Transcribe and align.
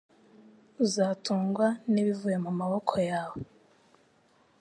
Uzatungwa 0.83 1.67
n’ibivuye 1.91 2.37
mu 2.45 2.51
maboko 2.59 2.93
yawe 3.09 3.37